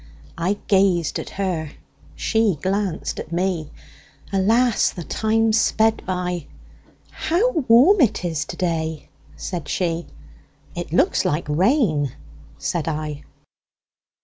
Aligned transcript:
I 0.39 0.57
gazed 0.65 1.19
at 1.19 1.29
her, 1.29 1.73
she 2.15 2.57
glanced 2.63 3.19
at 3.19 3.31
me; 3.31 3.69
Alas! 4.33 4.89
the 4.89 5.03
time 5.03 5.53
sped 5.53 6.03
by:"How 6.07 7.51
warm 7.67 8.01
it 8.01 8.25
is 8.25 8.43
to 8.45 8.57
day!" 8.57 9.09
said 9.35 9.69
she;"It 9.69 10.91
looks 10.91 11.23
like 11.23 11.47
rain," 11.47 12.13
said 12.57 12.87
I. 12.87 13.21